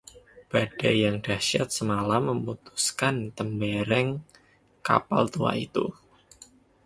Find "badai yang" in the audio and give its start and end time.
0.51-1.17